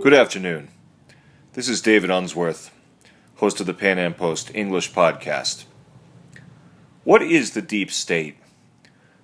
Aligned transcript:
Good 0.00 0.14
afternoon. 0.14 0.68
This 1.54 1.68
is 1.68 1.82
David 1.82 2.08
Unsworth, 2.08 2.70
host 3.38 3.58
of 3.58 3.66
the 3.66 3.74
Pan 3.74 3.98
Am 3.98 4.14
Post 4.14 4.48
English 4.54 4.92
podcast. 4.92 5.64
What 7.02 7.20
is 7.20 7.50
the 7.50 7.60
deep 7.60 7.90
state? 7.90 8.36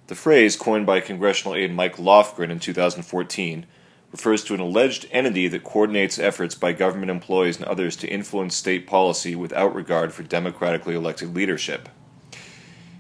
The 0.08 0.16
phrase, 0.16 0.57
coined 0.57 0.84
by 0.84 0.98
congressional 0.98 1.54
aide 1.54 1.72
Mike 1.72 1.96
Lofgren 1.98 2.50
in 2.50 2.58
2014, 2.58 3.66
refers 4.11 4.43
to 4.43 4.54
an 4.54 4.58
alleged 4.58 5.07
entity 5.12 5.46
that 5.46 5.62
coordinates 5.62 6.18
efforts 6.18 6.57
by 6.57 6.72
government 6.72 7.11
employees 7.11 7.56
and 7.56 7.66
others 7.66 7.95
to 7.95 8.09
influence 8.09 8.56
state 8.56 8.84
policy 8.84 9.36
without 9.36 9.77
regard 9.77 10.12
for 10.12 10.25
democratically 10.25 10.96
elected 10.96 11.36
leadership. 11.36 11.88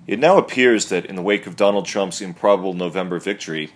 It 0.06 0.20
now 0.20 0.38
appears 0.38 0.90
that, 0.90 1.06
in 1.06 1.16
the 1.16 1.22
wake 1.22 1.48
of 1.48 1.56
Donald 1.56 1.86
Trump's 1.86 2.20
improbable 2.20 2.74
November 2.74 3.18
victory, 3.18 3.72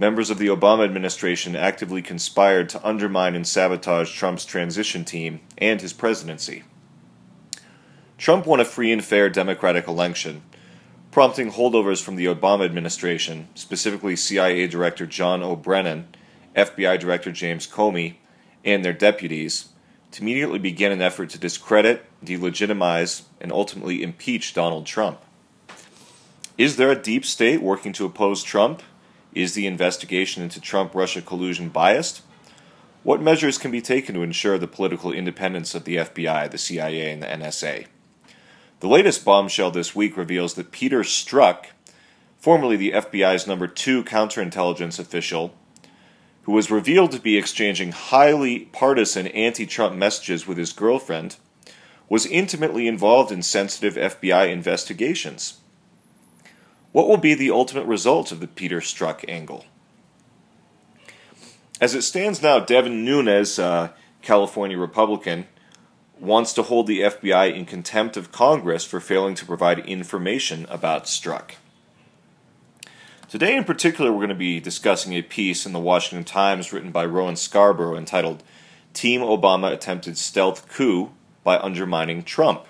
members 0.00 0.30
of 0.30 0.38
the 0.38 0.46
Obama 0.46 0.82
administration 0.82 1.54
actively 1.54 2.00
conspired 2.00 2.70
to 2.70 2.82
undermine 2.88 3.34
and 3.34 3.46
sabotage 3.46 4.10
Trump's 4.10 4.46
transition 4.46 5.04
team 5.04 5.40
and 5.58 5.82
his 5.82 5.92
presidency. 5.92 6.64
Trump 8.16 8.46
won 8.46 8.60
a 8.60 8.64
free 8.64 8.90
and 8.90 9.04
fair 9.04 9.28
Democratic 9.28 9.86
election, 9.86 10.40
prompting 11.10 11.52
holdovers 11.52 12.02
from 12.02 12.16
the 12.16 12.24
Obama 12.24 12.64
administration, 12.64 13.48
specifically 13.54 14.16
CIA 14.16 14.66
Director 14.66 15.04
John 15.04 15.42
O. 15.42 15.54
Brennan, 15.54 16.08
FBI 16.56 16.98
Director 16.98 17.30
James 17.30 17.66
Comey, 17.66 18.14
and 18.64 18.82
their 18.82 18.94
deputies, 18.94 19.68
to 20.12 20.22
immediately 20.22 20.58
begin 20.58 20.92
an 20.92 21.02
effort 21.02 21.28
to 21.28 21.38
discredit, 21.38 22.06
delegitimize, 22.24 23.24
and 23.38 23.52
ultimately 23.52 24.02
impeach 24.02 24.54
Donald 24.54 24.86
Trump. 24.86 25.20
Is 26.56 26.76
there 26.76 26.90
a 26.90 27.00
deep 27.00 27.26
state 27.26 27.60
working 27.60 27.92
to 27.92 28.06
oppose 28.06 28.42
Trump? 28.42 28.82
Is 29.34 29.54
the 29.54 29.66
investigation 29.66 30.42
into 30.42 30.60
Trump 30.60 30.94
Russia 30.94 31.22
collusion 31.22 31.68
biased? 31.68 32.22
What 33.02 33.22
measures 33.22 33.58
can 33.58 33.70
be 33.70 33.80
taken 33.80 34.14
to 34.14 34.22
ensure 34.22 34.58
the 34.58 34.66
political 34.66 35.12
independence 35.12 35.74
of 35.74 35.84
the 35.84 35.96
FBI, 35.96 36.50
the 36.50 36.58
CIA, 36.58 37.12
and 37.12 37.22
the 37.22 37.26
NSA? 37.26 37.86
The 38.80 38.88
latest 38.88 39.24
bombshell 39.24 39.70
this 39.70 39.94
week 39.94 40.16
reveals 40.16 40.54
that 40.54 40.72
Peter 40.72 41.00
Strzok, 41.00 41.66
formerly 42.38 42.76
the 42.76 42.92
FBI's 42.92 43.46
number 43.46 43.66
two 43.66 44.02
counterintelligence 44.02 44.98
official, 44.98 45.54
who 46.42 46.52
was 46.52 46.70
revealed 46.70 47.12
to 47.12 47.20
be 47.20 47.36
exchanging 47.36 47.92
highly 47.92 48.60
partisan 48.72 49.28
anti 49.28 49.64
Trump 49.64 49.94
messages 49.94 50.46
with 50.46 50.58
his 50.58 50.72
girlfriend, 50.72 51.36
was 52.08 52.26
intimately 52.26 52.88
involved 52.88 53.30
in 53.30 53.42
sensitive 53.42 53.94
FBI 53.94 54.50
investigations. 54.50 55.58
What 56.92 57.08
will 57.08 57.16
be 57.16 57.34
the 57.34 57.50
ultimate 57.50 57.86
result 57.86 58.32
of 58.32 58.40
the 58.40 58.48
Peter 58.48 58.80
Strzok 58.80 59.24
angle? 59.28 59.64
As 61.80 61.94
it 61.94 62.02
stands 62.02 62.42
now, 62.42 62.58
Devin 62.58 63.04
Nunes, 63.04 63.58
uh, 63.58 63.90
California 64.22 64.76
Republican, 64.76 65.46
wants 66.18 66.52
to 66.52 66.62
hold 66.62 66.86
the 66.86 67.00
FBI 67.00 67.54
in 67.54 67.64
contempt 67.64 68.16
of 68.16 68.32
Congress 68.32 68.84
for 68.84 69.00
failing 69.00 69.34
to 69.36 69.46
provide 69.46 69.78
information 69.80 70.66
about 70.68 71.04
Strzok. 71.04 71.52
Today, 73.28 73.56
in 73.56 73.64
particular, 73.64 74.10
we're 74.10 74.18
going 74.18 74.28
to 74.30 74.34
be 74.34 74.58
discussing 74.58 75.14
a 75.14 75.22
piece 75.22 75.64
in 75.64 75.72
the 75.72 75.78
Washington 75.78 76.24
Times 76.24 76.72
written 76.72 76.90
by 76.90 77.06
Rowan 77.06 77.36
Scarborough 77.36 77.96
entitled 77.96 78.42
Team 78.92 79.20
Obama 79.20 79.72
Attempted 79.72 80.18
Stealth 80.18 80.68
Coup 80.68 81.12
by 81.44 81.56
Undermining 81.58 82.24
Trump. 82.24 82.66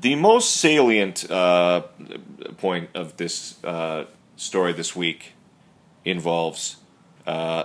The 0.00 0.14
most 0.14 0.56
salient 0.56 1.30
uh, 1.30 1.82
point 2.56 2.88
of 2.94 3.18
this 3.18 3.62
uh, 3.62 4.06
story 4.36 4.72
this 4.72 4.96
week 4.96 5.34
involves 6.06 6.76
uh, 7.26 7.64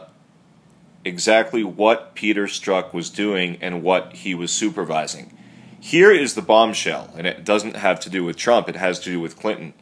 exactly 1.05 1.63
what 1.63 2.13
Peter 2.13 2.45
Strzok 2.45 2.93
was 2.93 3.09
doing 3.09 3.57
and 3.61 3.81
what 3.81 4.13
he 4.17 4.35
was 4.35 4.51
supervising. 4.51 5.31
Here 5.79 6.11
is 6.11 6.33
the 6.33 6.41
bombshell, 6.41 7.13
and 7.15 7.25
it 7.25 7.45
doesn't 7.45 7.77
have 7.77 8.01
to 8.01 8.09
do 8.09 8.25
with 8.25 8.35
Trump, 8.35 8.67
it 8.67 8.75
has 8.75 8.99
to 9.01 9.11
do 9.11 9.21
with 9.21 9.39
Clinton. 9.39 9.73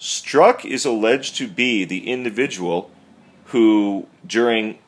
Strzok 0.00 0.64
is 0.64 0.86
alleged 0.86 1.36
to 1.36 1.48
be 1.48 1.84
the 1.84 2.10
individual 2.10 2.90
who, 3.46 4.06
during 4.26 4.78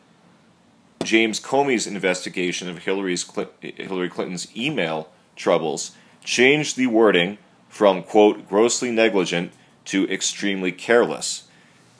James 1.04 1.40
Comey's 1.40 1.86
investigation 1.86 2.70
of 2.70 2.78
Hillary's, 2.78 3.30
Hillary 3.60 4.08
Clinton's 4.08 4.56
email 4.56 5.10
troubles, 5.34 5.90
changed 6.26 6.76
the 6.76 6.88
wording 6.88 7.38
from, 7.68 8.02
quote, 8.02 8.48
grossly 8.48 8.90
negligent 8.90 9.52
to 9.86 10.10
extremely 10.10 10.72
careless. 10.72 11.44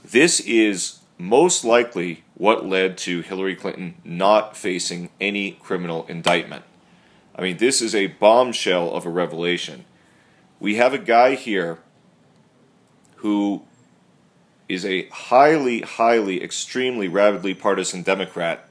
This 0.05 0.41
is 0.41 0.99
most 1.17 1.65
likely 1.65 2.25
what 2.35 2.67
led 2.67 2.99
to 2.99 3.23
Hillary 3.23 3.57
Clinton 3.57 3.95
not 4.05 4.57
facing 4.57 5.09
any 5.21 5.53
criminal 5.53 6.05
indictment. 6.09 6.65
I 7.35 7.43
mean, 7.43 7.57
this 7.57 7.81
is 7.81 7.95
a 7.95 8.09
bombshell 8.09 8.93
of 8.93 9.07
a 9.07 9.11
revelation. 9.11 9.85
We 10.59 10.75
have 10.75 10.93
a 10.93 10.99
guy 10.99 11.35
here 11.35 11.79
who 13.17 13.63
is 14.69 14.85
a 14.85 15.09
highly, 15.09 15.83
highly, 15.83 16.43
extremely, 16.43 17.09
rabidly 17.09 17.55
partisan 17.55 18.03
Democrat 18.03 18.69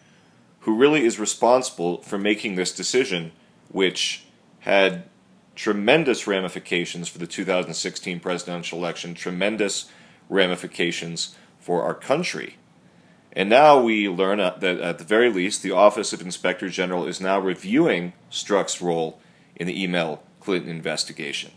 who 0.61 0.75
really 0.75 1.05
is 1.05 1.19
responsible 1.19 2.01
for 2.01 2.17
making 2.17 2.55
this 2.55 2.73
decision, 2.73 3.31
which 3.69 4.25
had 4.61 5.03
tremendous 5.55 6.27
ramifications 6.27 7.07
for 7.07 7.17
the 7.17 7.27
2016 7.27 8.19
presidential 8.19 8.77
election, 8.77 9.13
tremendous 9.13 9.89
ramifications 10.29 11.35
for 11.59 11.83
our 11.83 11.93
country. 11.93 12.57
And 13.33 13.49
now 13.49 13.81
we 13.81 14.07
learn 14.07 14.37
that 14.37 14.63
at 14.63 14.97
the 14.97 15.03
very 15.03 15.29
least, 15.31 15.61
the 15.61 15.71
Office 15.71 16.13
of 16.13 16.21
Inspector 16.21 16.67
General 16.69 17.05
is 17.05 17.19
now 17.19 17.39
reviewing 17.39 18.13
Strzok's 18.31 18.81
role 18.81 19.19
in 19.55 19.67
the 19.67 19.81
email 19.81 20.23
Clinton 20.39 20.69
investigation. 20.69 21.51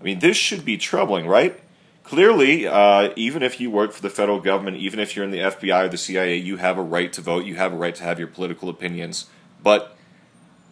I 0.00 0.04
mean, 0.04 0.18
this 0.18 0.36
should 0.36 0.64
be 0.64 0.76
troubling, 0.76 1.26
right? 1.26 1.58
Clearly, 2.02 2.66
uh, 2.66 3.12
even 3.16 3.42
if 3.42 3.58
you 3.58 3.70
work 3.70 3.92
for 3.92 4.02
the 4.02 4.10
federal 4.10 4.38
government, 4.38 4.76
even 4.76 5.00
if 5.00 5.16
you're 5.16 5.24
in 5.24 5.30
the 5.30 5.38
FBI 5.38 5.86
or 5.86 5.88
the 5.88 5.96
CIA, 5.96 6.36
you 6.36 6.58
have 6.58 6.76
a 6.76 6.82
right 6.82 7.10
to 7.14 7.22
vote, 7.22 7.46
you 7.46 7.54
have 7.54 7.72
a 7.72 7.76
right 7.76 7.94
to 7.94 8.02
have 8.02 8.18
your 8.18 8.28
political 8.28 8.68
opinions. 8.68 9.30
But 9.62 9.93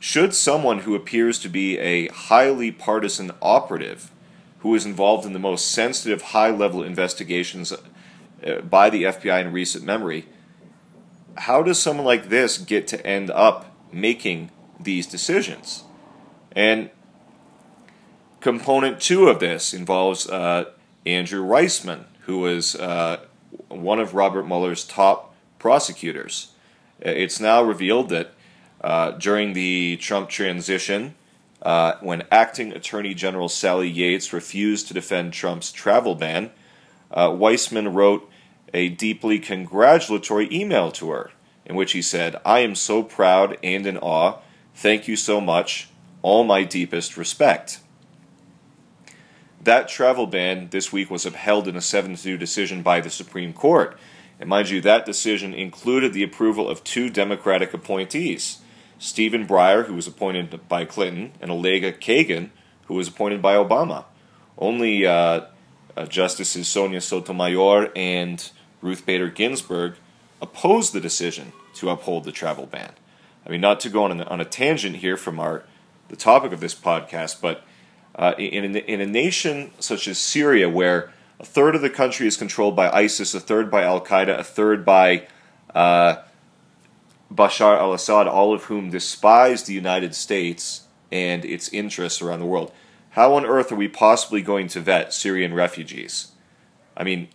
should 0.02 0.34
someone 0.34 0.80
who 0.80 0.96
appears 0.96 1.38
to 1.38 1.48
be 1.48 1.78
a 1.78 2.08
highly 2.08 2.72
partisan 2.72 3.30
operative, 3.40 4.10
who 4.58 4.74
is 4.74 4.84
involved 4.84 5.24
in 5.24 5.32
the 5.32 5.38
most 5.38 5.70
sensitive 5.70 6.22
high 6.22 6.50
level 6.50 6.82
investigations 6.82 7.72
uh, 7.72 8.60
by 8.62 8.90
the 8.90 9.04
FBI 9.04 9.42
in 9.42 9.52
recent 9.52 9.84
memory, 9.84 10.26
how 11.38 11.62
does 11.62 11.80
someone 11.80 12.04
like 12.04 12.30
this 12.30 12.58
get 12.58 12.88
to 12.88 13.06
end 13.06 13.30
up 13.30 13.76
making 13.92 14.50
these 14.80 15.06
decisions? 15.06 15.84
And 16.50 16.90
component 18.40 19.00
two 19.00 19.28
of 19.28 19.38
this 19.38 19.72
involves 19.72 20.28
uh, 20.28 20.72
Andrew 21.06 21.46
Weissmann, 21.46 22.06
who 22.22 22.40
was 22.40 22.74
uh, 22.74 23.20
one 23.68 24.00
of 24.00 24.14
Robert 24.14 24.48
Mueller's 24.48 24.82
top 24.82 25.32
prosecutors. 25.60 26.48
Uh, 27.06 27.10
it's 27.10 27.38
now 27.38 27.62
revealed 27.62 28.08
that 28.08 28.34
uh, 28.82 29.12
during 29.12 29.52
the 29.52 29.96
Trump 29.98 30.28
transition, 30.28 31.14
uh, 31.62 31.94
when 32.00 32.24
acting 32.30 32.72
Attorney 32.72 33.14
General 33.14 33.48
Sally 33.48 33.88
Yates 33.88 34.32
refused 34.32 34.88
to 34.88 34.94
defend 34.94 35.32
Trump's 35.32 35.70
travel 35.70 36.14
ban, 36.14 36.50
uh, 37.10 37.28
Weissmann 37.28 37.94
wrote 37.94 38.28
a 38.74 38.88
deeply 38.88 39.38
congratulatory 39.38 40.48
email 40.52 40.90
to 40.92 41.10
her 41.10 41.30
in 41.64 41.76
which 41.76 41.92
he 41.92 42.02
said, 42.02 42.36
I 42.44 42.60
am 42.60 42.74
so 42.74 43.02
proud 43.02 43.56
and 43.62 43.86
in 43.86 43.98
awe. 43.98 44.38
Thank 44.74 45.06
you 45.06 45.16
so 45.16 45.40
much. 45.40 45.88
All 46.22 46.44
my 46.44 46.64
deepest 46.64 47.16
respect. 47.16 47.80
That 49.62 49.88
travel 49.88 50.26
ban 50.26 50.68
this 50.70 50.92
week 50.92 51.10
was 51.10 51.24
upheld 51.24 51.68
in 51.68 51.76
a 51.76 51.80
7 51.80 52.16
2 52.16 52.36
decision 52.36 52.82
by 52.82 53.00
the 53.00 53.10
Supreme 53.10 53.52
Court. 53.52 53.96
And 54.40 54.48
mind 54.48 54.70
you, 54.70 54.80
that 54.80 55.06
decision 55.06 55.54
included 55.54 56.12
the 56.12 56.24
approval 56.24 56.68
of 56.68 56.82
two 56.82 57.08
Democratic 57.08 57.72
appointees. 57.72 58.58
Stephen 59.02 59.48
Breyer, 59.48 59.86
who 59.86 59.94
was 59.94 60.06
appointed 60.06 60.68
by 60.68 60.84
Clinton, 60.84 61.32
and 61.40 61.50
Elena 61.50 61.90
Kagan, 61.90 62.50
who 62.86 62.94
was 62.94 63.08
appointed 63.08 63.42
by 63.42 63.56
Obama. 63.56 64.04
Only 64.56 65.04
uh, 65.04 65.46
uh, 65.96 66.06
Justices 66.06 66.68
Sonia 66.68 67.00
Sotomayor 67.00 67.90
and 67.96 68.48
Ruth 68.80 69.04
Bader 69.04 69.28
Ginsburg 69.28 69.96
opposed 70.40 70.92
the 70.92 71.00
decision 71.00 71.52
to 71.74 71.90
uphold 71.90 72.22
the 72.22 72.30
travel 72.30 72.66
ban. 72.66 72.92
I 73.44 73.50
mean, 73.50 73.60
not 73.60 73.80
to 73.80 73.88
go 73.88 74.04
on, 74.04 74.20
on 74.22 74.40
a 74.40 74.44
tangent 74.44 74.96
here 74.96 75.16
from 75.16 75.40
our 75.40 75.64
the 76.06 76.14
topic 76.14 76.52
of 76.52 76.60
this 76.60 76.74
podcast, 76.74 77.40
but 77.40 77.64
uh, 78.14 78.34
in, 78.38 78.76
in 78.76 79.00
a 79.00 79.06
nation 79.06 79.72
such 79.80 80.06
as 80.06 80.16
Syria, 80.16 80.68
where 80.68 81.12
a 81.40 81.44
third 81.44 81.74
of 81.74 81.82
the 81.82 81.90
country 81.90 82.28
is 82.28 82.36
controlled 82.36 82.76
by 82.76 82.88
ISIS, 82.88 83.34
a 83.34 83.40
third 83.40 83.68
by 83.68 83.82
Al 83.82 84.00
Qaeda, 84.00 84.38
a 84.38 84.44
third 84.44 84.84
by 84.84 85.26
uh, 85.74 86.16
Bashar 87.34 87.78
al 87.78 87.92
Assad, 87.92 88.26
all 88.26 88.52
of 88.52 88.64
whom 88.64 88.90
despise 88.90 89.62
the 89.62 89.74
United 89.74 90.14
States 90.14 90.86
and 91.10 91.44
its 91.44 91.68
interests 91.70 92.22
around 92.22 92.40
the 92.40 92.46
world. 92.46 92.72
How 93.10 93.34
on 93.34 93.44
earth 93.44 93.70
are 93.70 93.76
we 93.76 93.88
possibly 93.88 94.42
going 94.42 94.68
to 94.68 94.80
vet 94.80 95.12
Syrian 95.12 95.54
refugees? 95.54 96.32
I 96.96 97.04
mean, 97.04 97.28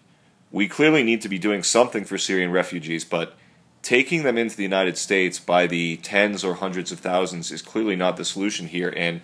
we 0.52 0.68
clearly 0.68 1.04
need 1.04 1.22
to 1.22 1.30
be 1.30 1.38
doing 1.40 1.64
something 1.64 2.04
for 2.04 2.18
Syrian 2.18 2.52
refugees, 2.52 3.06
but 3.06 3.36
taking 3.82 4.24
them 4.24 4.38
into 4.38 4.58
the 4.58 4.64
United 4.64 4.98
States 4.98 5.40
by 5.40 5.68
the 5.68 5.98
tens 5.98 6.44
or 6.44 6.56
hundreds 6.56 6.92
of 6.92 7.00
thousands 7.00 7.52
is 7.52 7.62
clearly 7.62 7.96
not 7.96 8.18
the 8.18 8.26
solution 8.26 8.68
here, 8.68 8.94
and 8.96 9.22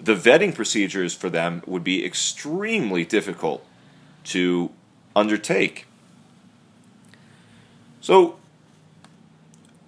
the 0.00 0.14
vetting 0.14 0.54
procedures 0.54 1.14
for 1.14 1.30
them 1.30 1.62
would 1.66 1.84
be 1.84 2.04
extremely 2.04 3.04
difficult 3.04 3.64
to 4.24 4.70
undertake. 5.14 5.86
So, 8.00 8.38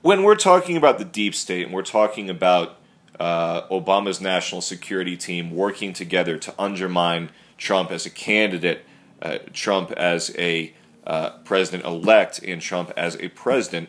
when 0.05 0.23
we're 0.23 0.37
talking 0.37 0.77
about 0.77 0.99
the 0.99 1.05
deep 1.05 1.35
state 1.35 1.65
and 1.65 1.73
we're 1.73 1.81
talking 1.81 2.29
about 2.29 2.77
uh, 3.19 3.63
Obama's 3.69 4.21
national 4.21 4.61
security 4.61 5.17
team 5.17 5.51
working 5.51 5.95
together 5.95 6.37
to 6.37 6.55
undermine 6.59 7.31
Trump 7.57 7.91
as 7.91 8.05
a 8.05 8.11
candidate, 8.11 8.85
uh, 9.23 9.39
Trump 9.55 9.91
as 9.93 10.31
a 10.37 10.75
uh, 11.07 11.31
president 11.47 11.87
elect, 11.87 12.39
and 12.41 12.61
Trump 12.61 12.93
as 12.99 13.17
a 13.17 13.29
president, 13.29 13.89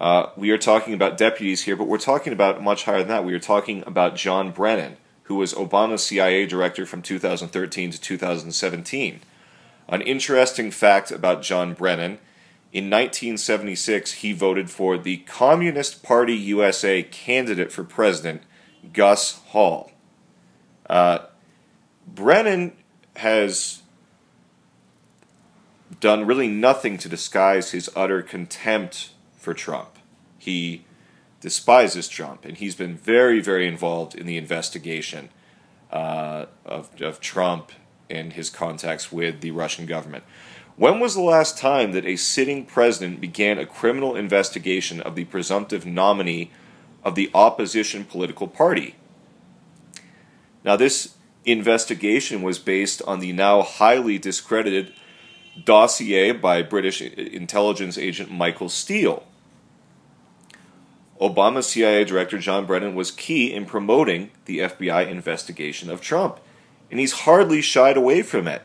uh, 0.00 0.26
we 0.36 0.50
are 0.50 0.58
talking 0.58 0.94
about 0.94 1.18
deputies 1.18 1.62
here, 1.64 1.74
but 1.74 1.88
we're 1.88 1.98
talking 1.98 2.32
about 2.32 2.62
much 2.62 2.84
higher 2.84 3.00
than 3.00 3.08
that. 3.08 3.24
We 3.24 3.34
are 3.34 3.40
talking 3.40 3.82
about 3.88 4.14
John 4.14 4.52
Brennan, 4.52 4.98
who 5.24 5.34
was 5.34 5.52
Obama's 5.52 6.04
CIA 6.04 6.46
director 6.46 6.86
from 6.86 7.02
2013 7.02 7.90
to 7.90 8.00
2017. 8.00 9.20
An 9.88 10.00
interesting 10.00 10.70
fact 10.70 11.10
about 11.10 11.42
John 11.42 11.74
Brennan 11.74 12.18
in 12.70 12.84
1976, 12.90 14.12
he 14.12 14.32
voted 14.32 14.70
for 14.70 14.98
the 14.98 15.18
Communist 15.18 16.02
Party 16.02 16.34
USA 16.34 17.02
candidate 17.02 17.72
for 17.72 17.82
president, 17.82 18.42
Gus 18.92 19.40
Hall. 19.48 19.92
Uh, 20.88 21.20
Brennan 22.06 22.76
has 23.16 23.82
done 26.00 26.26
really 26.26 26.48
nothing 26.48 26.98
to 26.98 27.08
disguise 27.08 27.70
his 27.70 27.90
utter 27.96 28.22
contempt 28.22 29.10
for 29.36 29.54
Trump. 29.54 29.98
He 30.38 30.84
despises 31.40 32.06
Trump, 32.08 32.44
and 32.44 32.56
he's 32.58 32.74
been 32.74 32.96
very, 32.96 33.40
very 33.40 33.66
involved 33.66 34.14
in 34.14 34.26
the 34.26 34.36
investigation 34.36 35.30
uh, 35.90 36.46
of, 36.66 37.00
of 37.00 37.20
Trump 37.20 37.72
and 38.10 38.34
his 38.34 38.50
contacts 38.50 39.10
with 39.10 39.40
the 39.40 39.50
Russian 39.52 39.86
government. 39.86 40.24
When 40.78 41.00
was 41.00 41.16
the 41.16 41.22
last 41.22 41.58
time 41.58 41.90
that 41.90 42.06
a 42.06 42.14
sitting 42.14 42.64
president 42.64 43.20
began 43.20 43.58
a 43.58 43.66
criminal 43.66 44.14
investigation 44.14 45.00
of 45.00 45.16
the 45.16 45.24
presumptive 45.24 45.84
nominee 45.84 46.52
of 47.02 47.16
the 47.16 47.32
opposition 47.34 48.04
political 48.04 48.46
party? 48.46 48.94
Now, 50.62 50.76
this 50.76 51.16
investigation 51.44 52.42
was 52.42 52.60
based 52.60 53.02
on 53.08 53.18
the 53.18 53.32
now 53.32 53.62
highly 53.62 54.18
discredited 54.18 54.92
dossier 55.64 56.30
by 56.30 56.62
British 56.62 57.02
intelligence 57.02 57.98
agent 57.98 58.30
Michael 58.30 58.68
Steele. 58.68 59.26
Obama's 61.20 61.66
CIA 61.66 62.04
Director 62.04 62.38
John 62.38 62.66
Brennan 62.66 62.94
was 62.94 63.10
key 63.10 63.52
in 63.52 63.66
promoting 63.66 64.30
the 64.44 64.60
FBI 64.60 65.10
investigation 65.10 65.90
of 65.90 66.00
Trump, 66.00 66.38
and 66.88 67.00
he's 67.00 67.24
hardly 67.24 67.60
shied 67.60 67.96
away 67.96 68.22
from 68.22 68.46
it. 68.46 68.62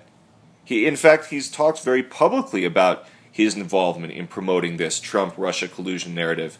He, 0.64 0.86
in 0.86 0.96
fact, 0.96 1.26
he's 1.26 1.52
talked 1.52 1.84
very 1.84 2.04
publicly 2.04 2.66
about 2.66 3.06
his 3.32 3.56
involvement 3.56 4.14
in 4.14 4.28
promoting 4.28 4.78
this 4.78 5.00
Trump 5.00 5.34
Russia 5.38 5.68
collusion 5.68 6.14
narrative. 6.14 6.58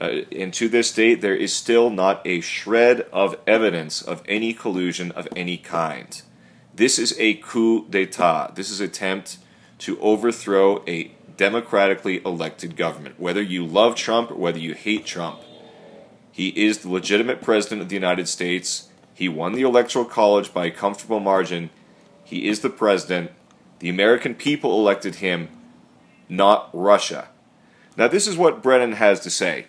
Uh, 0.00 0.22
and 0.30 0.52
to 0.54 0.68
this 0.68 0.92
date, 0.92 1.20
there 1.20 1.34
is 1.34 1.52
still 1.52 1.90
not 1.90 2.20
a 2.26 2.40
shred 2.40 3.00
of 3.12 3.36
evidence 3.46 4.02
of 4.02 4.22
any 4.28 4.52
collusion 4.52 5.10
of 5.12 5.26
any 5.34 5.56
kind. 5.56 6.22
This 6.74 6.98
is 6.98 7.14
a 7.18 7.34
coup 7.34 7.86
d'etat. 7.88 8.52
This 8.54 8.70
is 8.70 8.80
an 8.80 8.86
attempt 8.86 9.38
to 9.78 9.98
overthrow 10.00 10.82
a 10.86 11.10
democratically 11.36 12.22
elected 12.24 12.76
government. 12.76 13.18
Whether 13.18 13.42
you 13.42 13.66
love 13.66 13.94
Trump 13.94 14.30
or 14.30 14.36
whether 14.36 14.58
you 14.58 14.74
hate 14.74 15.04
Trump, 15.04 15.40
he 16.30 16.48
is 16.48 16.78
the 16.78 16.90
legitimate 16.90 17.42
president 17.42 17.82
of 17.82 17.88
the 17.88 17.94
United 17.94 18.28
States. 18.28 18.88
He 19.14 19.28
won 19.28 19.52
the 19.52 19.62
Electoral 19.62 20.04
College 20.04 20.54
by 20.54 20.66
a 20.66 20.70
comfortable 20.70 21.20
margin 21.20 21.70
he 22.32 22.48
is 22.48 22.60
the 22.60 22.70
president. 22.70 23.30
The 23.80 23.90
American 23.90 24.34
people 24.34 24.80
elected 24.80 25.16
him, 25.16 25.50
not 26.30 26.70
Russia. 26.72 27.28
Now, 27.94 28.08
this 28.08 28.26
is 28.26 28.38
what 28.38 28.62
Brennan 28.62 28.92
has 28.92 29.20
to 29.20 29.28
say. 29.28 29.66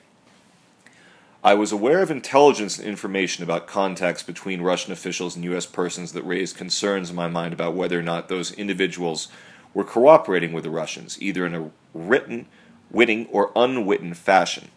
I 1.43 1.55
was 1.55 1.73
aware 1.73 2.01
of 2.01 2.09
intelligence 2.09 2.79
and 2.79 2.87
information 2.87 3.43
about 3.43 3.67
contacts 3.67 4.23
between 4.23 4.61
Russian 4.61 4.93
officials 4.93 5.35
and 5.35 5.43
U.S. 5.43 5.65
persons 5.65 6.13
that 6.13 6.23
raised 6.23 6.55
concerns 6.55 7.09
in 7.09 7.17
my 7.17 7.27
mind 7.27 7.53
about 7.53 7.75
whether 7.75 7.99
or 7.99 8.03
not 8.03 8.29
those 8.29 8.53
individuals 8.53 9.27
were 9.73 9.83
cooperating 9.83 10.53
with 10.53 10.63
the 10.63 10.69
Russians, 10.69 11.21
either 11.21 11.45
in 11.45 11.53
a 11.53 11.69
written, 11.93 12.45
witting, 12.89 13.27
or 13.27 13.51
unwitting 13.57 14.13
fashion. 14.13 14.69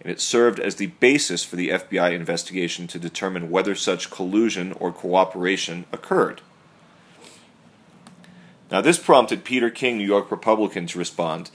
And 0.00 0.10
it 0.10 0.20
served 0.20 0.58
as 0.58 0.74
the 0.74 0.86
basis 0.86 1.44
for 1.44 1.54
the 1.54 1.68
FBI 1.68 2.12
investigation 2.12 2.88
to 2.88 2.98
determine 2.98 3.48
whether 3.48 3.76
such 3.76 4.10
collusion 4.10 4.72
or 4.72 4.90
cooperation 4.90 5.84
occurred. 5.92 6.40
Now, 8.70 8.80
this 8.80 8.98
prompted 8.98 9.44
Peter 9.44 9.70
King, 9.70 9.98
New 9.98 10.04
York 10.04 10.30
Republican, 10.30 10.86
to 10.88 10.98
respond. 10.98 11.50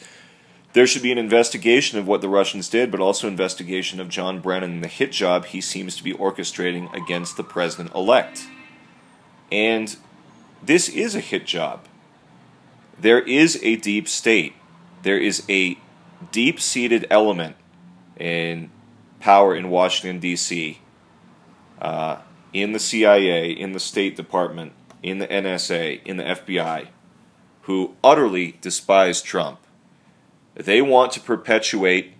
There 0.73 0.87
should 0.87 1.03
be 1.03 1.11
an 1.11 1.17
investigation 1.17 1.99
of 1.99 2.07
what 2.07 2.21
the 2.21 2.29
Russians 2.29 2.69
did, 2.69 2.91
but 2.91 3.01
also 3.01 3.27
investigation 3.27 3.99
of 3.99 4.07
John 4.07 4.39
Brennan 4.39 4.71
and 4.71 4.83
the 4.83 4.87
hit 4.87 5.11
job 5.11 5.45
he 5.45 5.59
seems 5.59 5.97
to 5.97 6.03
be 6.03 6.13
orchestrating 6.13 6.93
against 6.93 7.35
the 7.35 7.43
president 7.43 7.93
elect. 7.93 8.47
And 9.51 9.93
this 10.63 10.87
is 10.87 11.13
a 11.13 11.19
hit 11.19 11.45
job. 11.45 11.85
There 12.97 13.19
is 13.19 13.59
a 13.61 13.75
deep 13.75 14.07
state. 14.07 14.53
There 15.03 15.17
is 15.17 15.43
a 15.49 15.77
deep 16.31 16.61
seated 16.61 17.05
element 17.09 17.57
in 18.17 18.69
power 19.19 19.53
in 19.53 19.69
Washington, 19.69 20.19
D.C., 20.19 20.79
uh, 21.81 22.19
in 22.53 22.73
the 22.73 22.79
CIA, 22.79 23.49
in 23.49 23.71
the 23.71 23.79
State 23.79 24.15
Department, 24.15 24.71
in 25.01 25.17
the 25.17 25.27
NSA, 25.27 26.03
in 26.05 26.17
the 26.17 26.23
FBI 26.23 26.87
who 27.63 27.95
utterly 28.03 28.57
despise 28.61 29.21
Trump. 29.21 29.59
They 30.55 30.81
want 30.81 31.11
to 31.13 31.19
perpetuate 31.19 32.13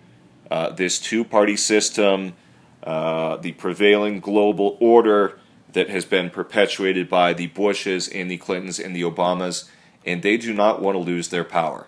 uh, 0.50 0.70
this 0.70 0.98
two 0.98 1.24
party 1.24 1.56
system, 1.56 2.34
uh, 2.82 3.36
the 3.36 3.52
prevailing 3.52 4.20
global 4.20 4.76
order 4.80 5.38
that 5.72 5.88
has 5.88 6.04
been 6.04 6.30
perpetuated 6.30 7.08
by 7.08 7.32
the 7.32 7.46
Bushes 7.48 8.08
and 8.08 8.30
the 8.30 8.36
Clintons 8.36 8.78
and 8.78 8.94
the 8.94 9.02
Obamas, 9.02 9.68
and 10.04 10.22
they 10.22 10.36
do 10.36 10.52
not 10.52 10.82
want 10.82 10.96
to 10.96 11.00
lose 11.00 11.28
their 11.28 11.44
power. 11.44 11.86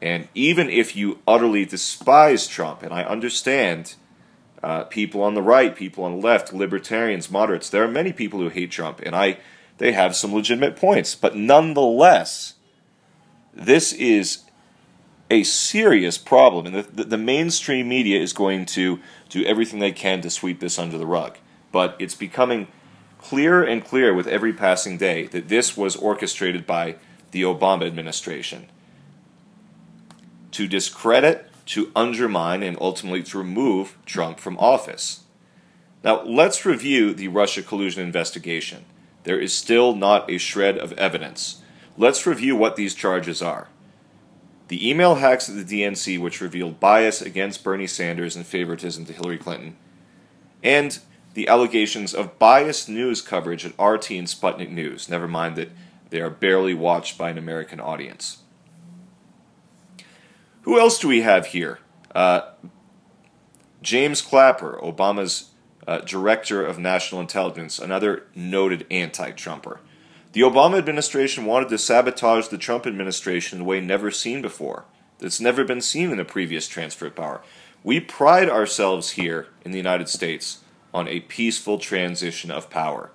And 0.00 0.28
even 0.34 0.70
if 0.70 0.94
you 0.94 1.18
utterly 1.26 1.64
despise 1.64 2.46
Trump, 2.46 2.82
and 2.82 2.92
I 2.92 3.02
understand 3.02 3.96
uh, 4.62 4.84
people 4.84 5.22
on 5.22 5.34
the 5.34 5.42
right, 5.42 5.74
people 5.74 6.04
on 6.04 6.12
the 6.20 6.26
left, 6.26 6.52
libertarians, 6.52 7.30
moderates, 7.30 7.68
there 7.68 7.82
are 7.82 7.88
many 7.88 8.12
people 8.12 8.40
who 8.40 8.48
hate 8.48 8.70
Trump, 8.70 9.00
and 9.00 9.14
I 9.14 9.38
they 9.78 9.92
have 9.92 10.16
some 10.16 10.34
legitimate 10.34 10.76
points, 10.76 11.14
but 11.14 11.36
nonetheless, 11.36 12.54
this 13.58 13.92
is 13.92 14.44
a 15.30 15.42
serious 15.42 16.16
problem, 16.16 16.66
and 16.66 16.84
the, 16.84 17.04
the, 17.04 17.18
mainstream 17.18 17.88
media 17.88 18.18
is 18.18 18.32
going 18.32 18.64
to 18.64 18.98
do 19.28 19.44
everything 19.44 19.78
they 19.78 19.92
can 19.92 20.22
to 20.22 20.30
sweep 20.30 20.60
this 20.60 20.78
under 20.78 20.96
the 20.96 21.06
rug. 21.06 21.36
But 21.70 21.96
it's 21.98 22.14
becoming 22.14 22.68
clearer 23.18 23.62
and 23.62 23.84
clearer 23.84 24.14
with 24.14 24.26
every 24.26 24.54
passing 24.54 24.96
day 24.96 25.26
that 25.26 25.48
this 25.48 25.76
was 25.76 25.96
orchestrated 25.96 26.66
by 26.66 26.96
the 27.32 27.42
Obama 27.42 27.86
administration 27.86 28.68
to 30.52 30.66
discredit, 30.66 31.50
to 31.66 31.92
undermine, 31.94 32.62
and 32.62 32.78
ultimately 32.80 33.22
to 33.24 33.36
remove 33.36 33.98
Trump 34.06 34.40
from 34.40 34.56
office. 34.58 35.24
Now, 36.02 36.22
let's 36.22 36.64
review 36.64 37.12
the 37.12 37.28
Russia 37.28 37.62
collusion 37.62 38.02
investigation. 38.02 38.86
There 39.24 39.38
is 39.38 39.52
still 39.52 39.94
not 39.94 40.30
a 40.30 40.38
shred 40.38 40.78
of 40.78 40.92
evidence. 40.94 41.60
Let's 41.98 42.26
review 42.26 42.54
what 42.54 42.76
these 42.76 42.94
charges 42.94 43.42
are. 43.42 43.66
The 44.68 44.88
email 44.88 45.16
hacks 45.16 45.48
at 45.48 45.56
the 45.56 45.82
DNC, 45.82 46.20
which 46.20 46.40
revealed 46.40 46.78
bias 46.78 47.20
against 47.20 47.64
Bernie 47.64 47.88
Sanders 47.88 48.36
and 48.36 48.46
favoritism 48.46 49.04
to 49.06 49.12
Hillary 49.12 49.36
Clinton, 49.36 49.76
and 50.62 51.00
the 51.34 51.48
allegations 51.48 52.14
of 52.14 52.38
biased 52.38 52.88
news 52.88 53.20
coverage 53.20 53.66
at 53.66 53.72
RT 53.72 54.12
and 54.12 54.28
Sputnik 54.28 54.70
News, 54.70 55.08
never 55.08 55.26
mind 55.26 55.56
that 55.56 55.72
they 56.10 56.20
are 56.20 56.30
barely 56.30 56.72
watched 56.72 57.18
by 57.18 57.30
an 57.30 57.38
American 57.38 57.80
audience. 57.80 58.38
Who 60.62 60.78
else 60.78 61.00
do 61.00 61.08
we 61.08 61.22
have 61.22 61.46
here? 61.46 61.80
Uh, 62.14 62.42
James 63.82 64.22
Clapper, 64.22 64.78
Obama's 64.80 65.50
uh, 65.86 65.98
Director 65.98 66.64
of 66.64 66.78
National 66.78 67.20
Intelligence, 67.20 67.80
another 67.80 68.24
noted 68.36 68.86
anti 68.88 69.32
Trumper. 69.32 69.80
The 70.32 70.42
Obama 70.42 70.76
administration 70.76 71.46
wanted 71.46 71.70
to 71.70 71.78
sabotage 71.78 72.48
the 72.48 72.58
Trump 72.58 72.86
administration 72.86 73.58
in 73.58 73.62
a 73.62 73.66
way 73.66 73.80
never 73.80 74.10
seen 74.10 74.42
before. 74.42 74.84
That's 75.18 75.40
never 75.40 75.64
been 75.64 75.80
seen 75.80 76.10
in 76.10 76.20
a 76.20 76.24
previous 76.24 76.68
transfer 76.68 77.06
of 77.06 77.16
power. 77.16 77.40
We 77.82 77.98
pride 78.00 78.50
ourselves 78.50 79.12
here 79.12 79.48
in 79.64 79.70
the 79.70 79.78
United 79.78 80.08
States 80.08 80.58
on 80.92 81.08
a 81.08 81.20
peaceful 81.20 81.78
transition 81.78 82.50
of 82.50 82.68
power. 82.68 83.10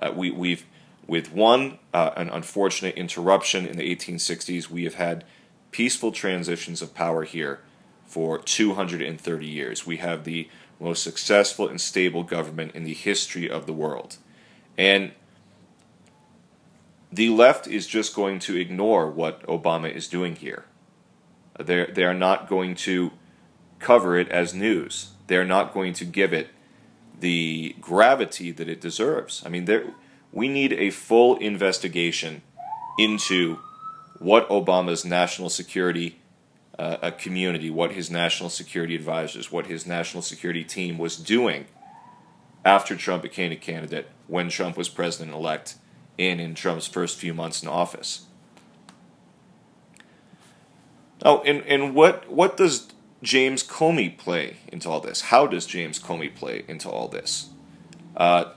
Uh, 0.00 0.12
we, 0.14 0.30
we've, 0.30 0.66
with 1.06 1.32
one 1.32 1.78
uh, 1.94 2.10
an 2.16 2.28
unfortunate 2.28 2.96
interruption 2.96 3.66
in 3.66 3.78
the 3.78 3.94
1860s, 3.94 4.68
we 4.68 4.84
have 4.84 4.94
had 4.94 5.24
peaceful 5.70 6.12
transitions 6.12 6.82
of 6.82 6.94
power 6.94 7.24
here 7.24 7.60
for 8.04 8.38
230 8.38 9.46
years. 9.46 9.86
We 9.86 9.96
have 9.98 10.24
the 10.24 10.48
most 10.78 11.02
successful 11.02 11.66
and 11.66 11.80
stable 11.80 12.24
government 12.24 12.74
in 12.74 12.84
the 12.84 12.92
history 12.92 13.48
of 13.48 13.66
the 13.66 13.72
world. 13.72 14.18
And 14.76 15.12
the 17.12 17.28
left 17.28 17.66
is 17.66 17.86
just 17.86 18.14
going 18.14 18.38
to 18.40 18.56
ignore 18.56 19.10
what 19.10 19.46
Obama 19.46 19.92
is 19.92 20.08
doing 20.08 20.36
here. 20.36 20.64
They're, 21.58 21.86
they 21.86 22.04
are 22.04 22.14
not 22.14 22.48
going 22.48 22.74
to 22.76 23.12
cover 23.78 24.16
it 24.16 24.28
as 24.28 24.54
news. 24.54 25.12
They're 25.26 25.44
not 25.44 25.74
going 25.74 25.92
to 25.94 26.04
give 26.04 26.32
it 26.32 26.48
the 27.20 27.76
gravity 27.80 28.50
that 28.50 28.68
it 28.68 28.80
deserves. 28.80 29.42
I 29.44 29.48
mean, 29.48 29.66
there, 29.66 29.92
we 30.32 30.48
need 30.48 30.72
a 30.72 30.90
full 30.90 31.36
investigation 31.36 32.42
into 32.98 33.58
what 34.18 34.48
Obama's 34.48 35.04
national 35.04 35.50
security 35.50 36.18
uh, 36.78 36.96
a 37.02 37.12
community, 37.12 37.70
what 37.70 37.92
his 37.92 38.10
national 38.10 38.48
security 38.48 38.94
advisors, 38.94 39.52
what 39.52 39.66
his 39.66 39.86
national 39.86 40.22
security 40.22 40.64
team 40.64 40.96
was 40.96 41.16
doing 41.16 41.66
after 42.64 42.96
Trump 42.96 43.22
became 43.22 43.52
a 43.52 43.56
candidate, 43.56 44.08
when 44.26 44.48
Trump 44.48 44.76
was 44.76 44.88
president 44.88 45.34
elect, 45.34 45.74
and 46.18 46.40
in 46.40 46.54
Trump's 46.54 46.86
first 46.86 47.18
few 47.18 47.34
months 47.34 47.62
in 47.62 47.68
office. 47.68 48.26
Oh, 51.24 51.40
and, 51.42 51.62
and 51.66 51.94
what 51.94 52.30
what 52.30 52.56
does 52.56 52.88
James 53.22 53.62
Comey 53.62 54.16
play 54.16 54.56
into 54.68 54.88
all 54.88 55.00
this? 55.00 55.22
How 55.22 55.46
does 55.46 55.66
James 55.66 55.98
Comey 55.98 56.34
play 56.34 56.64
into 56.66 56.88
all 56.88 57.08
this? 57.08 57.50
Uh, 58.16 58.52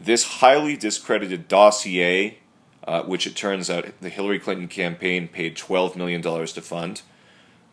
this 0.00 0.24
highly 0.24 0.76
discredited 0.76 1.48
dossier, 1.48 2.38
uh, 2.86 3.02
which 3.02 3.26
it 3.26 3.34
turns 3.34 3.68
out 3.68 3.86
the 4.00 4.08
Hillary 4.08 4.38
Clinton 4.38 4.68
campaign 4.68 5.28
paid 5.28 5.56
$12 5.56 5.96
million 5.96 6.22
to 6.22 6.60
fund, 6.60 7.02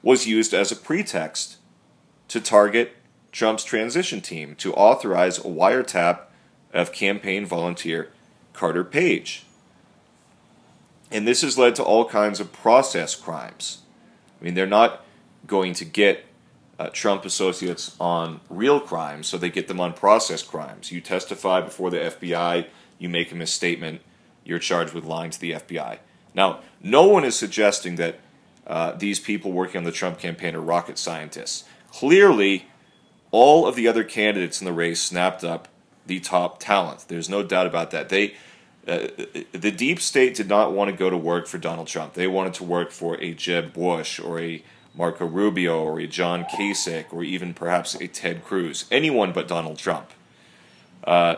was 0.01 0.27
used 0.27 0.53
as 0.53 0.71
a 0.71 0.75
pretext 0.75 1.57
to 2.27 2.39
target 2.39 2.95
Trump's 3.31 3.63
transition 3.63 4.21
team 4.21 4.55
to 4.55 4.73
authorize 4.73 5.37
a 5.37 5.43
wiretap 5.43 6.21
of 6.73 6.91
campaign 6.91 7.45
volunteer 7.45 8.11
Carter 8.53 8.83
Page. 8.83 9.45
And 11.11 11.27
this 11.27 11.41
has 11.41 11.57
led 11.57 11.75
to 11.75 11.83
all 11.83 12.05
kinds 12.05 12.39
of 12.39 12.53
process 12.53 13.15
crimes. 13.15 13.79
I 14.39 14.45
mean, 14.45 14.53
they're 14.53 14.65
not 14.65 15.03
going 15.45 15.73
to 15.73 15.85
get 15.85 16.25
uh, 16.79 16.89
Trump 16.89 17.25
associates 17.25 17.95
on 17.99 18.39
real 18.49 18.79
crimes, 18.79 19.27
so 19.27 19.37
they 19.37 19.49
get 19.49 19.67
them 19.67 19.79
on 19.79 19.93
process 19.93 20.41
crimes. 20.41 20.91
You 20.91 21.01
testify 21.01 21.61
before 21.61 21.91
the 21.91 21.97
FBI, 21.97 22.67
you 22.97 23.09
make 23.09 23.31
a 23.31 23.35
misstatement, 23.35 24.01
you're 24.43 24.59
charged 24.59 24.93
with 24.93 25.03
lying 25.03 25.31
to 25.31 25.39
the 25.39 25.51
FBI. 25.51 25.99
Now, 26.33 26.61
no 26.81 27.07
one 27.07 27.23
is 27.23 27.35
suggesting 27.35 27.97
that 27.97 28.19
uh, 28.65 28.93
these 28.93 29.19
people 29.19 29.51
working 29.51 29.79
on 29.79 29.83
the 29.83 29.91
Trump 29.91 30.17
campaign 30.17 30.55
are 30.55 30.61
rocket 30.61 30.97
scientists. 30.97 31.65
Clearly, 31.91 32.65
all 33.31 33.67
of 33.67 33.75
the 33.75 33.87
other 33.87 34.03
candidates 34.03 34.61
in 34.61 34.65
the 34.65 34.73
race 34.73 35.01
snapped 35.01 35.43
up 35.43 35.67
the 36.11 36.19
top 36.19 36.59
talent. 36.59 37.05
There's 37.07 37.29
no 37.29 37.41
doubt 37.41 37.67
about 37.67 37.91
that. 37.91 38.09
They, 38.09 38.33
uh, 38.85 39.07
the 39.53 39.71
deep 39.71 40.01
state 40.01 40.35
did 40.35 40.49
not 40.49 40.73
want 40.73 40.91
to 40.91 40.97
go 40.97 41.09
to 41.09 41.15
work 41.15 41.47
for 41.47 41.57
Donald 41.57 41.87
Trump. 41.87 42.15
They 42.15 42.27
wanted 42.27 42.53
to 42.55 42.65
work 42.65 42.91
for 42.91 43.15
a 43.21 43.33
Jeb 43.33 43.71
Bush 43.71 44.19
or 44.19 44.37
a 44.37 44.61
Marco 44.93 45.25
Rubio 45.25 45.81
or 45.81 46.01
a 46.01 46.07
John 46.07 46.43
Kasich 46.43 47.13
or 47.13 47.23
even 47.23 47.53
perhaps 47.53 47.95
a 47.95 48.09
Ted 48.09 48.43
Cruz. 48.43 48.87
Anyone 48.91 49.31
but 49.31 49.47
Donald 49.47 49.77
Trump. 49.77 50.09
Uh, 51.05 51.35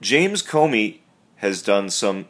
James 0.00 0.42
Comey 0.42 0.98
has 1.36 1.62
done 1.62 1.90
some 1.90 2.26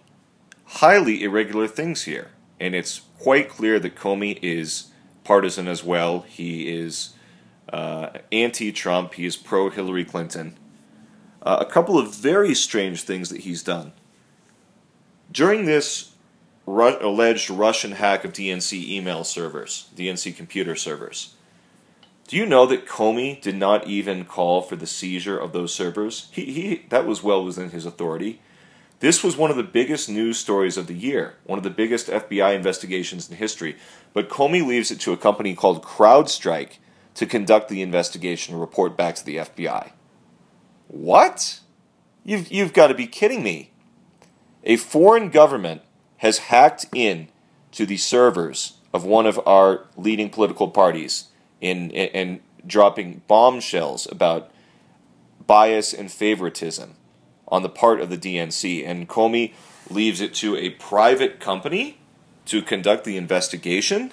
highly 0.66 1.24
irregular 1.24 1.66
things 1.66 2.02
here 2.02 2.32
and 2.60 2.74
it's 2.74 3.00
quite 3.18 3.48
clear 3.48 3.80
that 3.80 3.96
Comey 3.96 4.38
is 4.42 4.88
partisan 5.24 5.68
as 5.68 5.82
well. 5.82 6.20
He 6.28 6.68
is 6.68 7.14
uh, 7.70 8.10
anti-Trump. 8.30 9.14
He 9.14 9.26
is 9.26 9.36
pro-Hillary 9.36 10.04
Clinton. 10.04 10.56
Uh, 11.42 11.58
a 11.60 11.66
couple 11.66 11.98
of 11.98 12.14
very 12.14 12.54
strange 12.54 13.02
things 13.02 13.28
that 13.28 13.40
he's 13.40 13.62
done 13.62 13.92
during 15.32 15.64
this 15.64 16.12
ru- 16.66 16.98
alleged 17.00 17.50
Russian 17.50 17.92
hack 17.92 18.24
of 18.24 18.32
DNC 18.32 18.88
email 18.88 19.24
servers, 19.24 19.88
DNC 19.96 20.36
computer 20.36 20.76
servers. 20.76 21.34
Do 22.28 22.36
you 22.36 22.46
know 22.46 22.66
that 22.66 22.86
Comey 22.86 23.40
did 23.40 23.56
not 23.56 23.86
even 23.86 24.24
call 24.24 24.62
for 24.62 24.76
the 24.76 24.86
seizure 24.86 25.36
of 25.38 25.52
those 25.52 25.74
servers? 25.74 26.28
He, 26.30 26.44
he 26.44 26.86
that 26.88 27.06
was 27.06 27.22
well 27.22 27.44
within 27.44 27.70
his 27.70 27.84
authority. 27.84 28.40
This 29.00 29.24
was 29.24 29.36
one 29.36 29.50
of 29.50 29.56
the 29.56 29.64
biggest 29.64 30.08
news 30.08 30.38
stories 30.38 30.76
of 30.76 30.86
the 30.86 30.94
year, 30.94 31.34
one 31.42 31.58
of 31.58 31.64
the 31.64 31.70
biggest 31.70 32.06
FBI 32.06 32.54
investigations 32.54 33.28
in 33.28 33.36
history. 33.36 33.76
But 34.12 34.28
Comey 34.28 34.64
leaves 34.64 34.92
it 34.92 35.00
to 35.00 35.12
a 35.12 35.16
company 35.16 35.56
called 35.56 35.82
CrowdStrike 35.82 36.78
to 37.14 37.26
conduct 37.26 37.68
the 37.68 37.82
investigation 37.82 38.54
and 38.54 38.60
report 38.60 38.96
back 38.96 39.14
to 39.16 39.24
the 39.24 39.36
FBI. 39.36 39.92
What? 40.88 41.60
You've, 42.24 42.50
you've 42.50 42.72
got 42.72 42.88
to 42.88 42.94
be 42.94 43.06
kidding 43.06 43.42
me. 43.42 43.70
A 44.64 44.76
foreign 44.76 45.30
government 45.30 45.82
has 46.18 46.38
hacked 46.38 46.86
in 46.94 47.28
to 47.72 47.84
the 47.84 47.96
servers 47.96 48.74
of 48.92 49.04
one 49.04 49.26
of 49.26 49.40
our 49.46 49.86
leading 49.96 50.30
political 50.30 50.68
parties 50.68 51.28
in, 51.60 51.90
in, 51.90 52.08
in 52.08 52.40
dropping 52.66 53.22
bombshells 53.26 54.06
about 54.10 54.50
bias 55.46 55.92
and 55.92 56.10
favoritism 56.10 56.94
on 57.48 57.62
the 57.62 57.68
part 57.68 58.00
of 58.00 58.08
the 58.08 58.16
DNC, 58.16 58.86
and 58.86 59.08
Comey 59.08 59.52
leaves 59.90 60.20
it 60.20 60.32
to 60.34 60.56
a 60.56 60.70
private 60.70 61.40
company 61.40 61.98
to 62.46 62.62
conduct 62.62 63.04
the 63.04 63.16
investigation. 63.16 64.10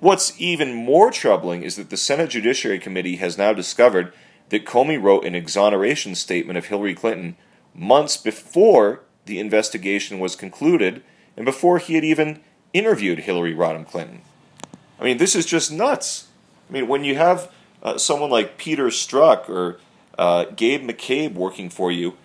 What's 0.00 0.40
even 0.40 0.74
more 0.74 1.10
troubling 1.10 1.64
is 1.64 1.74
that 1.74 1.90
the 1.90 1.96
Senate 1.96 2.30
Judiciary 2.30 2.78
Committee 2.78 3.16
has 3.16 3.36
now 3.36 3.52
discovered 3.52 4.12
that 4.48 4.64
Comey 4.64 5.00
wrote 5.00 5.24
an 5.24 5.34
exoneration 5.34 6.14
statement 6.14 6.56
of 6.56 6.66
Hillary 6.66 6.94
Clinton 6.94 7.36
months 7.74 8.16
before 8.16 9.00
the 9.26 9.40
investigation 9.40 10.20
was 10.20 10.36
concluded 10.36 11.02
and 11.36 11.44
before 11.44 11.78
he 11.78 11.96
had 11.96 12.04
even 12.04 12.40
interviewed 12.72 13.20
Hillary 13.20 13.52
Rodham 13.52 13.84
Clinton. 13.84 14.22
I 15.00 15.04
mean, 15.04 15.18
this 15.18 15.34
is 15.34 15.44
just 15.44 15.72
nuts. 15.72 16.28
I 16.70 16.72
mean, 16.72 16.86
when 16.86 17.02
you 17.02 17.16
have 17.16 17.50
uh, 17.82 17.98
someone 17.98 18.30
like 18.30 18.56
Peter 18.56 18.86
Strzok 18.86 19.48
or 19.48 19.80
uh, 20.16 20.44
Gabe 20.44 20.88
McCabe 20.88 21.34
working 21.34 21.70
for 21.70 21.90
you, 21.90 22.16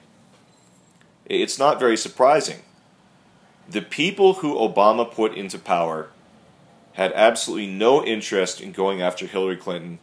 it's 1.25 1.57
not 1.57 1.79
very 1.79 1.97
surprising. 1.97 2.59
The 3.67 3.81
people 3.81 4.35
who 4.35 4.53
Obama 4.53 5.09
put 5.09 5.33
into 5.33 5.57
power 5.57 6.09
had 6.93 7.11
absolutely 7.13 7.67
no 7.67 8.03
interest 8.03 8.61
in 8.61 8.71
going 8.71 9.01
after 9.01 9.25
Hillary 9.25 9.57
Clinton 9.57 9.99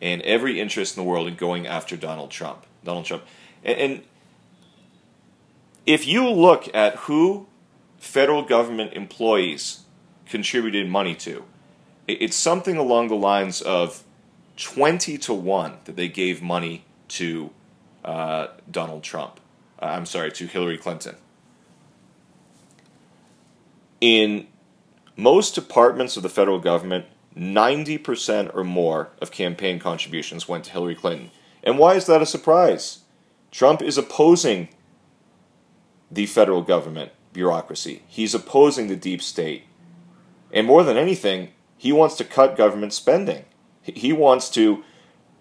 and 0.00 0.22
every 0.22 0.58
interest 0.60 0.96
in 0.96 1.02
the 1.02 1.08
world 1.08 1.28
in 1.28 1.34
going 1.34 1.66
after 1.66 1.96
Donald 1.96 2.30
Trump. 2.30 2.64
Donald 2.82 3.04
Trump. 3.04 3.24
And, 3.62 3.78
and 3.78 4.02
if 5.86 6.06
you 6.06 6.28
look 6.28 6.74
at 6.74 6.96
who 6.96 7.46
federal 7.98 8.42
government 8.42 8.94
employees 8.94 9.80
contributed 10.26 10.88
money 10.88 11.14
to, 11.16 11.44
it's 12.08 12.36
something 12.36 12.76
along 12.76 13.08
the 13.08 13.16
lines 13.16 13.60
of 13.60 14.02
20 14.56 15.18
to 15.18 15.34
1 15.34 15.78
that 15.84 15.96
they 15.96 16.08
gave 16.08 16.42
money 16.42 16.84
to 17.08 17.50
uh, 18.04 18.48
Donald 18.70 19.02
Trump. 19.02 19.40
Uh, 19.80 19.86
I'm 19.86 20.06
sorry, 20.06 20.32
to 20.32 20.46
Hillary 20.46 20.78
Clinton. 20.78 21.16
In 24.00 24.46
most 25.20 25.54
departments 25.54 26.16
of 26.16 26.22
the 26.22 26.28
federal 26.28 26.58
government, 26.58 27.06
90% 27.36 28.54
or 28.54 28.64
more 28.64 29.10
of 29.20 29.30
campaign 29.30 29.78
contributions 29.78 30.48
went 30.48 30.64
to 30.64 30.72
Hillary 30.72 30.94
Clinton. 30.94 31.30
And 31.62 31.78
why 31.78 31.94
is 31.94 32.06
that 32.06 32.22
a 32.22 32.26
surprise? 32.26 33.00
Trump 33.50 33.82
is 33.82 33.98
opposing 33.98 34.68
the 36.10 36.26
federal 36.26 36.62
government 36.62 37.12
bureaucracy. 37.32 38.02
He's 38.08 38.34
opposing 38.34 38.88
the 38.88 38.96
deep 38.96 39.22
state. 39.22 39.64
And 40.52 40.66
more 40.66 40.82
than 40.82 40.96
anything, 40.96 41.50
he 41.76 41.92
wants 41.92 42.16
to 42.16 42.24
cut 42.24 42.56
government 42.56 42.92
spending. 42.92 43.44
He 43.82 44.12
wants 44.12 44.50
to 44.50 44.82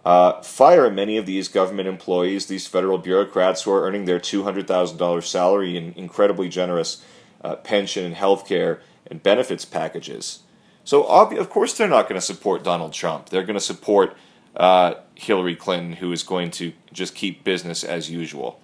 uh, 0.06 0.42
fire 0.42 0.90
many 0.90 1.18
of 1.18 1.26
these 1.26 1.48
government 1.48 1.88
employees, 1.88 2.46
these 2.46 2.68
federal 2.68 2.98
bureaucrats 2.98 3.64
who 3.64 3.72
are 3.72 3.84
earning 3.84 4.06
their 4.06 4.20
$200,000 4.20 5.24
salary 5.24 5.78
and 5.78 5.96
incredibly 5.98 6.50
generous 6.50 7.04
uh, 7.44 7.56
pension 7.56 8.06
and 8.06 8.16
health 8.16 8.48
care 8.48 8.82
and 9.08 9.24
benefits 9.24 9.66
packages. 9.66 10.40
So, 10.84 11.08
ob- 11.08 11.34
of 11.34 11.50
course, 11.50 11.74
they're 11.74 11.88
not 11.88 12.08
going 12.08 12.20
to 12.20 12.26
support 12.26 12.64
Donald 12.64 12.94
Trump. 12.94 13.30
They're 13.30 13.44
going 13.44 13.56
to 13.56 13.60
support 13.60 14.16
uh, 14.56 14.96
Hillary 15.16 15.56
Clinton, 15.56 15.94
who 15.94 16.12
is 16.12 16.24
going 16.24 16.52
to 16.52 16.74
just 16.92 17.16
keep 17.16 17.44
business 17.44 17.84
as 17.84 18.10
usual. 18.10 18.60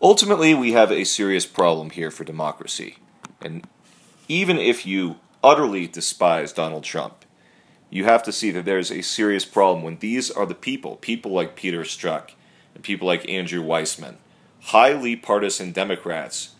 Ultimately, 0.00 0.54
we 0.54 0.72
have 0.72 0.90
a 0.90 1.04
serious 1.04 1.46
problem 1.46 1.90
here 1.90 2.10
for 2.10 2.24
democracy. 2.24 2.96
And 3.40 3.66
even 4.28 4.58
if 4.58 4.84
you 4.84 5.16
utterly 5.42 5.86
despise 5.86 6.52
Donald 6.52 6.84
Trump, 6.84 7.24
you 7.90 8.04
have 8.04 8.22
to 8.22 8.32
see 8.32 8.50
that 8.52 8.64
there's 8.64 8.90
a 8.90 9.02
serious 9.02 9.44
problem 9.44 9.84
when 9.84 9.98
these 9.98 10.30
are 10.30 10.46
the 10.46 10.54
people, 10.54 10.96
people 10.96 11.32
like 11.32 11.56
Peter 11.56 11.82
Strzok 11.82 12.30
and 12.74 12.82
people 12.82 13.06
like 13.06 13.28
Andrew 13.28 13.62
Weissmann, 13.62 14.16
highly 14.60 15.14
partisan 15.14 15.72
Democrats 15.72 16.54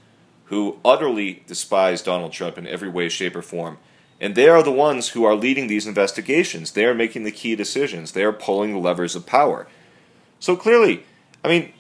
who 0.53 0.77
utterly 0.85 1.43
despise 1.47 2.03
Donald 2.03 2.31
Trump 2.31 2.59
in 2.59 2.67
every 2.67 2.91
way, 2.91 3.09
shape, 3.09 3.35
or 3.35 3.41
form, 3.41 3.79
And 4.21 4.35
they 4.35 4.51
are 4.51 4.63
the 4.63 4.71
ones 4.71 5.09
who 5.09 5.25
are 5.25 5.35
leading 5.35 5.67
these 5.67 5.87
investigations. 5.87 6.73
They 6.73 6.85
are 6.85 6.95
making 6.95 7.25
the 7.25 7.33
key 7.33 7.57
decisions. 7.57 8.13
They 8.13 8.23
are 8.23 8.35
pulling 8.35 8.73
the 8.73 8.79
levers 8.79 9.17
of 9.17 9.25
power. 9.25 9.67
So 10.41 10.55
clearly, 10.55 11.05
I 11.43 11.49
mean, 11.49 11.73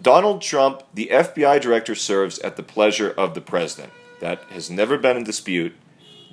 Donald 0.00 0.42
Trump, 0.42 0.82
the 0.92 1.08
FBI 1.10 1.58
director, 1.58 1.94
serves 1.94 2.38
at 2.40 2.56
the 2.56 2.62
pleasure 2.62 3.10
of 3.16 3.32
the 3.32 3.40
president. 3.40 3.94
That 4.20 4.42
has 4.50 4.68
never 4.68 4.98
been 4.98 5.16
in 5.16 5.24
dispute. 5.24 5.74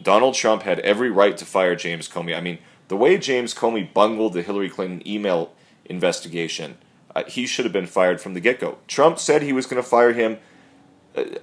Donald 0.02 0.36
Trump 0.36 0.64
had 0.64 0.80
every 0.82 1.10
right 1.10 1.38
to 1.38 1.46
fire 1.46 1.78
James 1.78 2.10
Comey. 2.10 2.36
I 2.36 2.42
mean, 2.42 2.58
the 2.90 2.98
way 2.98 3.18
James 3.18 3.54
Comey 3.54 3.92
bungled 3.94 4.34
the 4.34 4.42
Hillary 4.42 4.70
Clinton 4.70 5.02
email 5.08 5.54
investigation, 5.86 6.78
uh, 7.16 7.24
he 7.24 7.46
should 7.46 7.64
have 7.64 7.72
been 7.72 7.88
fired 7.88 8.20
from 8.20 8.34
the 8.34 8.42
get 8.42 8.60
go. 8.60 8.80
Trump 8.86 9.18
said 9.18 9.42
he 9.42 9.54
was 9.54 9.66
going 9.66 9.82
to 9.82 9.90
fire 9.90 10.12
him 10.12 10.40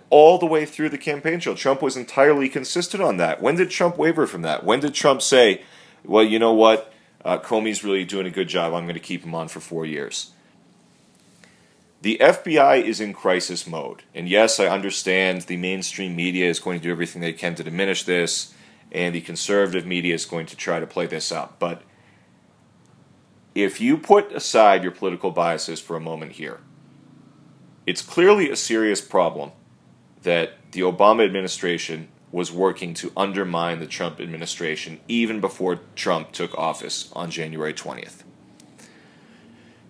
all 0.08 0.38
the 0.38 0.46
way 0.46 0.66
through 0.66 0.88
the 0.88 0.98
campaign 0.98 1.40
trail. 1.40 1.54
Trump 1.54 1.82
was 1.82 1.96
entirely 1.96 2.48
consistent 2.48 3.02
on 3.02 3.16
that. 3.18 3.40
When 3.40 3.56
did 3.56 3.70
Trump 3.70 3.96
waver 3.96 4.26
from 4.26 4.42
that? 4.42 4.64
When 4.64 4.80
did 4.80 4.94
Trump 4.94 5.22
say, 5.22 5.62
well, 6.04 6.24
you 6.24 6.38
know 6.38 6.52
what? 6.52 6.92
Uh, 7.24 7.38
Comey's 7.38 7.84
really 7.84 8.04
doing 8.04 8.26
a 8.26 8.30
good 8.30 8.48
job. 8.48 8.72
I'm 8.72 8.84
going 8.84 8.94
to 8.94 9.00
keep 9.00 9.24
him 9.24 9.34
on 9.34 9.48
for 9.48 9.60
four 9.60 9.86
years. 9.86 10.32
The 12.02 12.16
FBI 12.20 12.82
is 12.82 13.00
in 13.00 13.12
crisis 13.12 13.66
mode. 13.66 14.04
And 14.14 14.28
yes, 14.28 14.58
I 14.58 14.66
understand 14.66 15.42
the 15.42 15.58
mainstream 15.58 16.16
media 16.16 16.48
is 16.48 16.58
going 16.58 16.78
to 16.78 16.82
do 16.82 16.90
everything 16.90 17.20
they 17.20 17.34
can 17.34 17.54
to 17.56 17.62
diminish 17.62 18.04
this, 18.04 18.54
and 18.90 19.14
the 19.14 19.20
conservative 19.20 19.86
media 19.86 20.14
is 20.14 20.24
going 20.24 20.46
to 20.46 20.56
try 20.56 20.80
to 20.80 20.86
play 20.86 21.06
this 21.06 21.30
up. 21.30 21.58
But 21.58 21.82
if 23.54 23.80
you 23.80 23.98
put 23.98 24.32
aside 24.32 24.82
your 24.82 24.92
political 24.92 25.30
biases 25.30 25.78
for 25.78 25.94
a 25.94 26.00
moment 26.00 26.32
here, 26.32 26.60
it's 27.86 28.02
clearly 28.02 28.50
a 28.50 28.56
serious 28.56 29.02
problem 29.02 29.52
that 30.22 30.52
the 30.72 30.80
Obama 30.80 31.24
administration 31.24 32.08
was 32.32 32.52
working 32.52 32.94
to 32.94 33.12
undermine 33.16 33.80
the 33.80 33.86
Trump 33.86 34.20
administration 34.20 35.00
even 35.08 35.40
before 35.40 35.80
Trump 35.96 36.32
took 36.32 36.56
office 36.56 37.10
on 37.12 37.30
January 37.30 37.74
20th. 37.74 38.22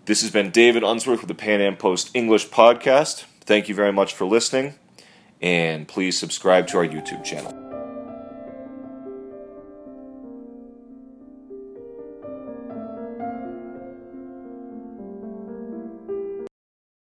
This 0.06 0.22
has 0.22 0.30
been 0.30 0.50
David 0.50 0.82
Unsworth 0.82 1.20
with 1.20 1.28
the 1.28 1.34
Pan 1.34 1.60
Am 1.60 1.76
Post 1.76 2.10
English 2.14 2.49
podcast. 2.49 3.25
Thank 3.42 3.68
you 3.68 3.75
very 3.75 3.92
much 3.92 4.14
for 4.14 4.25
listening, 4.25 4.75
and 5.42 5.87
please 5.87 6.18
subscribe 6.18 6.66
to 6.68 6.78
our 6.78 6.87
YouTube 6.87 7.22
channel. 7.25 7.60